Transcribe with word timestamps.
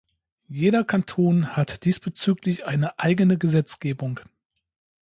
Jeder 0.49 0.83
Kanton 0.83 1.55
hat 1.55 1.85
diesbezüglich 1.85 2.65
eine 2.65 2.97
eigene 2.97 3.37
Gesetzgebung. 3.37 4.19